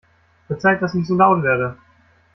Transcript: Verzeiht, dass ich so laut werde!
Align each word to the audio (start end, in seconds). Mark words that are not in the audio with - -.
Verzeiht, 0.47 0.81
dass 0.81 0.95
ich 0.95 1.05
so 1.05 1.13
laut 1.15 1.43
werde! 1.43 1.77